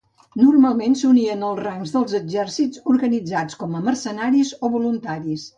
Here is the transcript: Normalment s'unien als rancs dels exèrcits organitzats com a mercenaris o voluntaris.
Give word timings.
Normalment 0.43 0.95
s'unien 1.01 1.43
als 1.49 1.59
rancs 1.67 1.93
dels 1.97 2.17
exèrcits 2.21 2.83
organitzats 2.97 3.61
com 3.63 3.77
a 3.81 3.85
mercenaris 3.91 4.57
o 4.69 4.77
voluntaris. 4.79 5.47